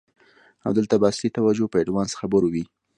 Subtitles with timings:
[0.65, 2.63] او دلته به اصلی توجه په آډوانس خبرو وی.